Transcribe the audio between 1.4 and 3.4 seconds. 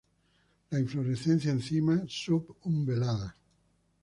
en cimas sub-umbeladas.